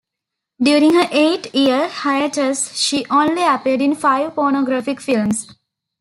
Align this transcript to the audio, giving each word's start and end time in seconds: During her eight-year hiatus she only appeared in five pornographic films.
During 0.59 0.95
her 0.95 1.07
eight-year 1.11 1.87
hiatus 1.87 2.73
she 2.75 3.05
only 3.11 3.43
appeared 3.45 3.83
in 3.83 3.93
five 3.93 4.33
pornographic 4.33 4.99
films. 4.99 5.53